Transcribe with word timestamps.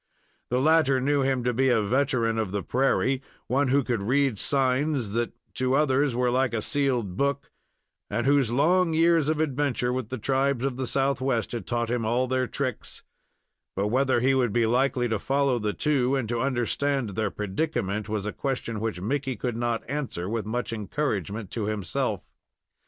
The 0.49 0.59
latter 0.59 0.99
knew 0.99 1.21
him 1.21 1.43
to 1.43 1.53
be 1.53 1.69
a 1.69 1.79
veteran 1.79 2.39
of 2.39 2.49
the 2.49 2.63
prairie, 2.63 3.21
one 3.45 3.67
who 3.67 3.83
could 3.83 4.01
read 4.01 4.39
signs 4.39 5.11
that 5.11 5.31
to 5.57 5.75
others 5.75 6.15
were 6.15 6.31
like 6.31 6.55
a 6.55 6.61
sealed 6.63 7.17
book, 7.17 7.51
and 8.09 8.25
whose 8.25 8.49
long 8.51 8.95
years 8.95 9.29
of 9.29 9.39
adventure 9.39 9.93
with 9.93 10.09
the 10.09 10.17
tribes 10.17 10.65
of 10.65 10.75
the 10.77 10.87
Southwest 10.87 11.51
had 11.51 11.67
taught 11.67 11.91
him 11.91 12.03
all 12.03 12.27
their 12.27 12.47
tricks; 12.47 13.03
but 13.75 13.89
whether 13.89 14.21
he 14.21 14.33
would 14.33 14.51
be 14.51 14.65
likely 14.65 15.07
to 15.07 15.19
follow 15.19 15.59
the 15.59 15.71
two, 15.71 16.15
and 16.15 16.27
to 16.29 16.41
understand 16.41 17.09
their 17.11 17.29
predicament, 17.29 18.09
was 18.09 18.25
a 18.25 18.33
question 18.33 18.79
which 18.79 18.99
Mickey 18.99 19.35
could 19.35 19.55
not 19.55 19.87
answer 19.87 20.27
with 20.27 20.47
much 20.47 20.73
encouragement 20.73 21.51
to 21.51 21.65
himself. 21.65 22.33